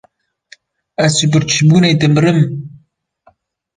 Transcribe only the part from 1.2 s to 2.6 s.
birçîbûnê dimirim!